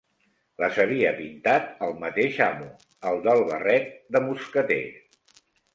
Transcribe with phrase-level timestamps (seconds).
[0.61, 2.71] Les havia pintat el mateix amo:
[3.11, 4.85] el del barret de mosqueter